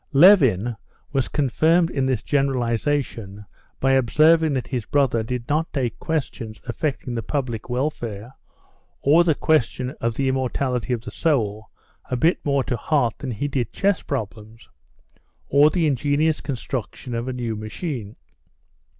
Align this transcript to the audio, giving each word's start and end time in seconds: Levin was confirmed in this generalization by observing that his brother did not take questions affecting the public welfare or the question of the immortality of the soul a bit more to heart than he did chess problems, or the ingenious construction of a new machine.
Levin 0.13 0.75
was 1.13 1.27
confirmed 1.27 1.91
in 1.91 2.07
this 2.07 2.23
generalization 2.23 3.45
by 3.79 3.91
observing 3.91 4.53
that 4.53 4.65
his 4.65 4.83
brother 4.87 5.21
did 5.21 5.47
not 5.47 5.71
take 5.71 5.99
questions 5.99 6.59
affecting 6.65 7.13
the 7.13 7.21
public 7.21 7.69
welfare 7.69 8.33
or 9.01 9.23
the 9.23 9.35
question 9.35 9.91
of 10.01 10.15
the 10.15 10.27
immortality 10.27 10.91
of 10.91 11.01
the 11.01 11.11
soul 11.11 11.69
a 12.05 12.15
bit 12.15 12.43
more 12.43 12.63
to 12.63 12.75
heart 12.75 13.13
than 13.19 13.29
he 13.29 13.47
did 13.47 13.71
chess 13.71 14.01
problems, 14.01 14.67
or 15.49 15.69
the 15.69 15.85
ingenious 15.85 16.41
construction 16.41 17.13
of 17.13 17.27
a 17.27 17.33
new 17.33 17.55
machine. 17.55 18.15